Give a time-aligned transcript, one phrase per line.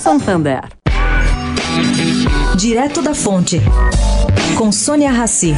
[0.00, 0.62] Santander.
[2.56, 3.60] Direto da Fonte,
[4.56, 5.54] com Sônia Rassi.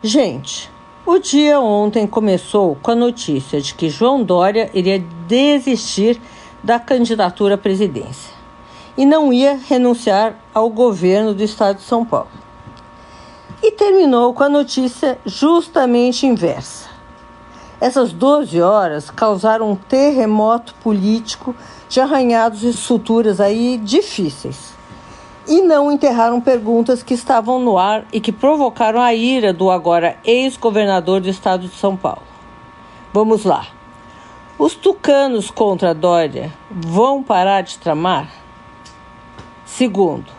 [0.00, 0.70] Gente,
[1.04, 6.20] o dia ontem começou com a notícia de que João Dória iria desistir
[6.62, 8.32] da candidatura à presidência
[8.96, 12.45] e não ia renunciar ao governo do estado de São Paulo.
[13.62, 16.88] E terminou com a notícia justamente inversa.
[17.80, 21.54] Essas 12 horas causaram um terremoto político
[21.88, 24.74] de arranhados e suturas aí difíceis.
[25.46, 30.16] E não enterraram perguntas que estavam no ar e que provocaram a ira do agora
[30.24, 32.22] ex-governador do estado de São Paulo.
[33.12, 33.66] Vamos lá.
[34.58, 38.28] Os tucanos contra Dória vão parar de tramar?
[39.66, 40.32] Segundo,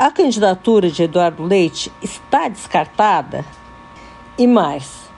[0.00, 3.44] a candidatura de Eduardo Leite está descartada?
[4.38, 5.10] E mais,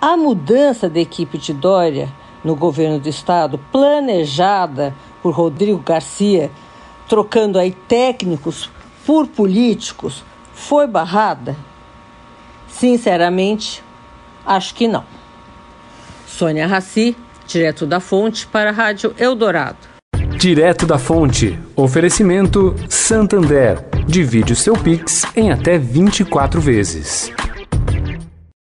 [0.00, 2.08] a mudança da equipe de Dória
[2.44, 6.52] no governo do estado, planejada por Rodrigo Garcia,
[7.08, 8.70] trocando aí técnicos
[9.04, 10.22] por políticos,
[10.54, 11.56] foi barrada?
[12.68, 13.82] Sinceramente,
[14.46, 15.04] acho que não.
[16.28, 19.78] Sônia Raci, direto da Fonte para a Rádio Eldorado.
[20.38, 21.58] Direto da Fonte.
[21.74, 23.91] Oferecimento Santander.
[24.06, 27.32] Divide o seu Pix em até 24 vezes.